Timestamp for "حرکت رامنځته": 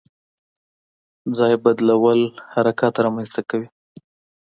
2.53-3.41